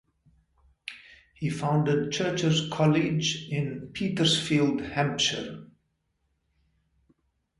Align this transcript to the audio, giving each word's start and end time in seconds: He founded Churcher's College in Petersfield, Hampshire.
He 1.35 1.51
founded 1.51 2.11
Churcher's 2.11 2.67
College 2.71 3.47
in 3.51 3.91
Petersfield, 3.93 4.81
Hampshire. 4.81 5.67